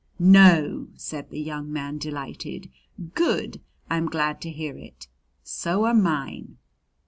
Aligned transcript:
"No!" 0.17 0.87
said 0.95 1.29
the 1.29 1.39
young 1.39 1.71
man, 1.71 1.99
delighted. 1.99 2.71
"Good! 3.13 3.61
I'm 3.87 4.07
glad 4.07 4.41
to 4.41 4.49
hear 4.49 4.75
it. 4.75 5.07
So 5.43 5.85
are 5.85 5.93
mine!" 5.93 6.57